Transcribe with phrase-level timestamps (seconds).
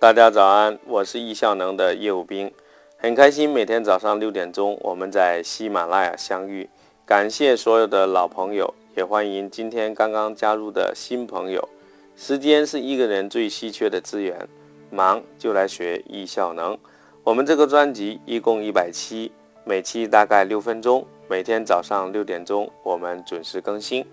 [0.00, 2.52] 大家早安，我是易效能的业务兵，
[2.98, 6.70] 很开心每天早上六点钟我们在喜马拉雅相遇。
[7.04, 11.68] 感谢所有的老朋友，也欢迎今天刚刚加入的新朋友。
[12.16, 14.48] 时间是一个人最稀缺的资源，
[14.88, 16.78] 忙就来学易效能。
[17.24, 19.32] 我们这个专辑一共一百期，
[19.64, 24.06] 每期大概六分钟，每天早上六点钟我们准时更新。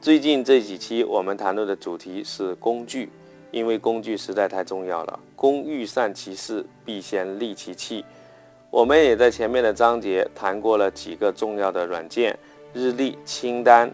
[0.00, 3.10] 最近这几期我们谈论的主题是工具。
[3.50, 8.04] 因为工具实在太重要了，工欲善其事，必先利其器。
[8.70, 12.38] 我们也在前面的章节谈过了几个重要的软件，
[12.74, 13.90] 日历、清单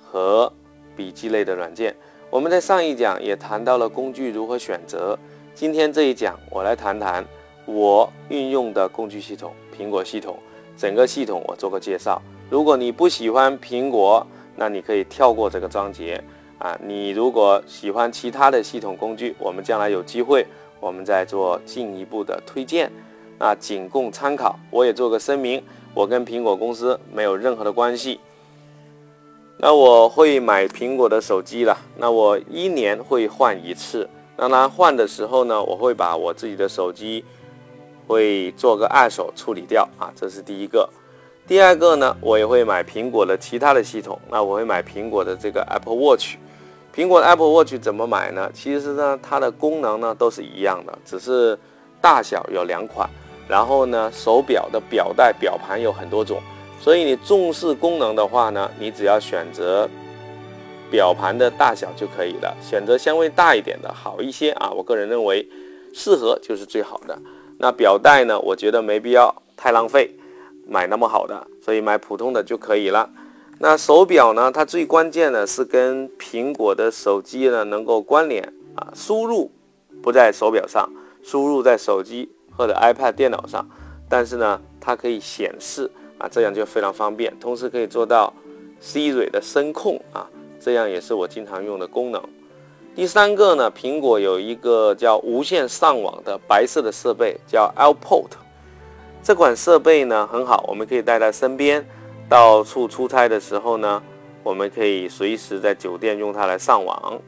[0.00, 0.52] 和
[0.94, 1.94] 笔记类的软件。
[2.30, 5.18] 我们在上一讲也谈到了工具如何选择。
[5.54, 7.24] 今天这一讲，我来谈谈
[7.66, 10.38] 我运用的工具系统——苹果系统。
[10.76, 12.20] 整个系统我做个介绍。
[12.48, 16.22] 如果你不喜欢苹果，那你可以跳过这个章节。
[16.62, 20.46] 啊，你如果喜欢其他的系统工具，我们将来有机会，
[20.78, 22.88] 我们再做进一步的推荐，
[23.36, 24.56] 啊，仅供参考。
[24.70, 25.60] 我也做个声明，
[25.92, 28.20] 我跟苹果公司没有任何的关系。
[29.58, 34.08] 那我会买苹果的手机了，那我一年会换一次。
[34.36, 37.24] 当然换的时候呢，我会把我自己的手机
[38.06, 40.88] 会做个二手处理掉啊，这是第一个。
[41.44, 46.36] 第二个呢，我也会买苹果的其他的系统，那我会买苹果的这个 Apple Watch。
[46.94, 48.50] 苹果的 Apple Watch 怎么买呢？
[48.52, 51.58] 其实呢，它的功能呢都是一样的，只是
[52.00, 53.08] 大小有两款。
[53.48, 56.40] 然后呢，手表的表带、表盘有很多种，
[56.80, 59.88] 所以你重视功能的话呢，你只要选择
[60.90, 64.70] 表盘的大小就可以了，选择相对大一点的好一些啊。
[64.70, 65.46] 我个人认为，
[65.92, 67.18] 适合就是最好的。
[67.58, 70.14] 那表带呢，我觉得没必要太浪费，
[70.66, 73.10] 买那么好的，所以买普通的就可以了。
[73.58, 74.50] 那手表呢？
[74.50, 78.42] 它最关键的是跟苹果的手机呢能够关联
[78.74, 79.50] 啊，输入
[80.02, 80.90] 不在手表上，
[81.22, 83.64] 输入在手机或者 iPad 电脑上，
[84.08, 85.88] 但是呢，它可以显示
[86.18, 88.32] 啊，这样就非常方便，同时可以做到
[88.82, 90.28] Siri 的声控啊，
[90.58, 92.20] 这样也是我经常用的功能。
[92.96, 98.30] 第三个呢，苹果有一个叫无线上网的白色的设备，叫 AirPod，
[99.22, 101.86] 这款设备呢很好，我们可以带在身边。
[102.28, 104.02] 到处出差的时候呢，
[104.42, 107.20] 我们可以随时在酒店用它来上网。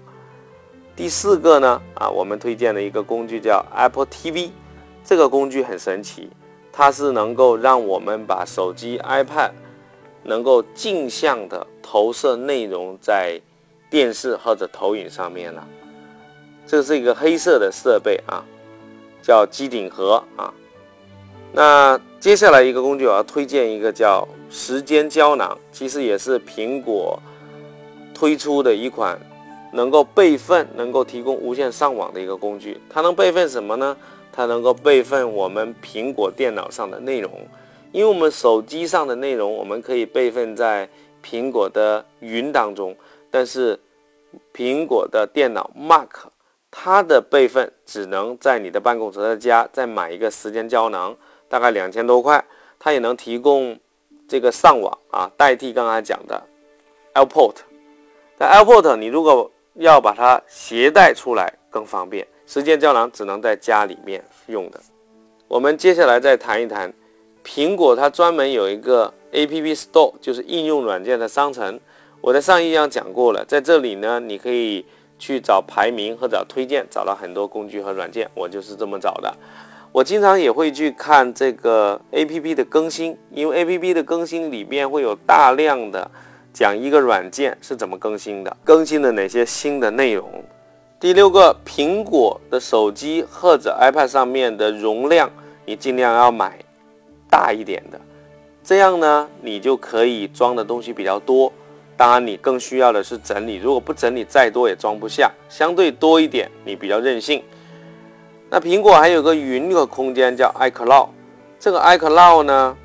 [0.96, 4.50] 第四个呢，啊，我们推荐的一个工具叫 Apple TV，
[5.04, 6.30] 这个工具很神奇，
[6.72, 9.50] 它是能够让我们把手机、iPad
[10.22, 13.40] 能够镜像的投射内容在
[13.90, 15.66] 电视或者投影上面了。
[16.66, 18.42] 这是一个黑色的设备啊，
[19.20, 20.54] 叫机顶盒啊。
[21.52, 27.20] 那接下来一个工具，我要推荐一个叫时间胶囊，其实也是苹果
[28.14, 29.18] 推出的一款
[29.72, 32.80] 能够备份、能够提供无线上网的一个工具。
[32.88, 33.96] 它能备份什么呢？
[34.32, 37.32] 它能够备份我们苹果电脑上的内容，
[37.90, 40.88] 因为我们手机上的内容我们可以备份在
[41.20, 42.94] 苹果的云当中，
[43.32, 43.76] 但是
[44.54, 46.10] 苹果的电脑 Mac
[46.70, 51.16] 它的备份只能在你的办公室的家再买一个时间胶囊。
[51.48, 52.44] 大概两千多块，
[52.78, 53.76] 它也能提供
[54.28, 56.42] 这个上网啊，代替刚才讲的
[57.14, 57.54] AirPod。
[58.38, 64.80] 但 AirPod 你如果要把它携带出来更方便，时间胶囊只能在家里面用的。
[65.48, 66.92] 我们接下来再谈一谈
[67.44, 71.78] 苹果，它专门有一个 App Store，就是应用软件的商城。
[72.20, 74.84] 我在上一章讲过了，在这里呢，你可以
[75.18, 78.28] 去找排名或者推荐，找到很多工具和软件。
[78.34, 79.32] 我就是这么找的。
[79.94, 86.10] 我经常也会去看这个 A P P 的更新，因为 A P P 的更新里面会有大量的
[86.52, 90.42] 讲一个软件是怎么更新的，更新了哪些新的内容。
[90.98, 95.30] 第六个，苹果的手机或者 iPad 上面的容量，
[95.64, 96.58] 你尽量要买
[97.30, 98.00] 大一点的，
[98.64, 101.52] 这样呢，你就可以装的东西比较多。
[101.96, 105.30] 当然，你更需要的是整理，如果不整理，再多也装不下。
[105.48, 107.40] 相对多一点，你比较任性。
[108.54, 111.08] 那苹果还有个云的空间叫 iCloud，
[111.58, 112.76] 这个 iCloud 呢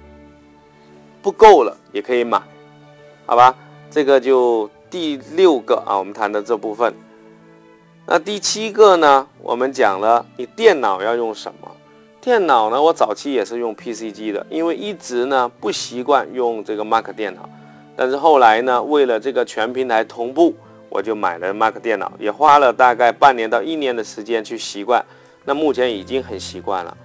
[1.22, 2.42] 不够了也可以买，
[3.28, 3.54] 好吧？
[3.92, 6.92] 这个就第六个啊，我们谈的这部分。
[8.08, 11.70] 那第七个呢，我们讲了你电脑要用什么？
[12.20, 17.48] 电脑呢，我早期也是用 PC 机的，因为一直呢不习惯用这个 Mac 电脑，
[17.96, 20.56] 但是后来呢，为了这个全平台同步，
[20.90, 25.06] 我就买了 Mac 电脑，也花了大概半年到一年的时间去习惯。
[25.46, 26.96] 那目前已经很习惯了，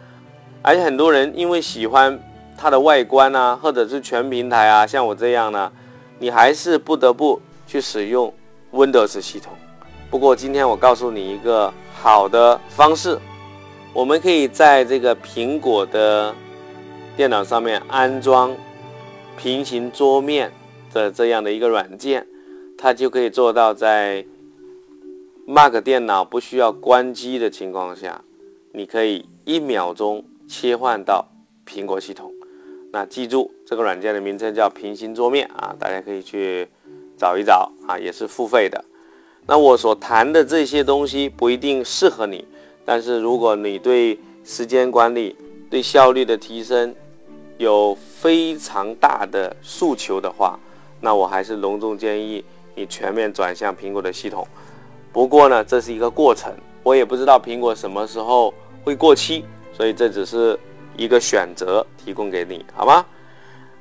[0.62, 2.18] 而且很多人因为喜欢
[2.56, 5.70] 它的外观啊，或者是全平台啊，像我这样呢，
[6.18, 8.32] 你还是不得不去使用
[8.72, 9.52] Windows 系统。
[10.10, 13.18] 不过今天我告诉你一个好的方式，
[13.92, 16.34] 我们可以在这个苹果的
[17.16, 18.54] 电脑上面安装
[19.36, 20.52] 平行桌面
[20.92, 22.26] 的这样的一个软件，
[22.78, 24.24] 它就可以做到在
[25.46, 28.22] Mac 电脑不需要关机的情况下，
[28.72, 31.26] 你可以一秒钟切换到
[31.66, 32.32] 苹果系统。
[32.90, 36.66] 那记住这个软件的名称叫平行桌面啊，大家可以去
[37.18, 38.82] 找一找啊，也是付费的。
[39.46, 42.42] 那我所谈的这些东西不一定适合你。
[42.86, 45.36] 但是如果你对时间管理、
[45.68, 46.94] 对效率的提升
[47.58, 50.58] 有非常大的诉求的话，
[51.02, 52.42] 那我还是隆重建议
[52.74, 54.46] 你全面转向苹果的系统。
[55.14, 56.52] 不过呢，这是一个过程，
[56.82, 58.52] 我也不知道苹果什么时候
[58.82, 60.58] 会过期，所以这只是
[60.96, 63.06] 一个选择，提供给你，好吗？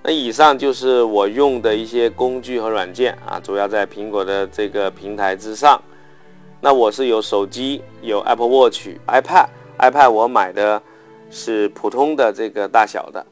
[0.03, 5.81] 那以上就是我用的一些工具和软件啊，主要在苹果的这个平台之上。
[6.61, 10.79] 那我是有手机，有 Apple Watch、iPad，iPad 我买的
[11.31, 13.25] 是普通的这个大小的，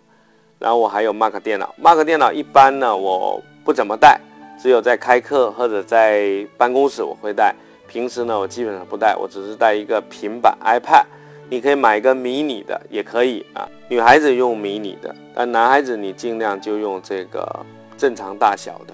[0.57, 4.19] 然后我还有 Mac 电脑，Mac 电脑一般呢我不怎么带，
[4.59, 7.53] 只有在开课或者在办公室我会带，
[7.91, 11.03] 平时呢我基本上不带，我只是带一个平板 iPad，
[11.49, 17.45] 你可以买一个迷你的也可以啊，女孩子用迷你的，但男孩子你尽量就用这个
[17.97, 18.93] 正常大小的。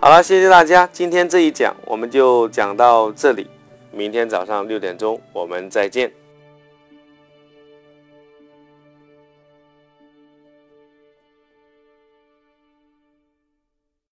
[0.00, 3.46] 好了，谢谢大家，今天这一讲我们就讲到这里。
[3.92, 6.10] 明天早上六点钟，我们再见。